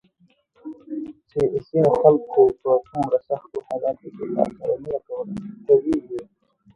[1.29, 5.33] چې ځینو خلکو په څومره سختو حالاتو کې تاسو سره مینه کوله،
[5.65, 6.29] کوي یې ~